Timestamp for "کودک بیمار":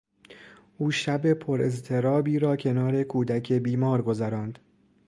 3.03-4.01